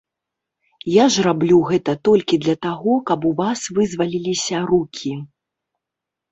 [0.91, 5.13] Я ж раблю гэта толькі для таго, каб у вас вызваліліся рукі.